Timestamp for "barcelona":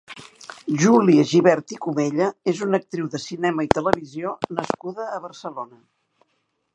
5.27-5.81